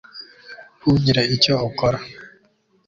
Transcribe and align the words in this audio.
Ntugire 0.77 1.21
icyo 1.35 1.53
ukora 1.69 1.99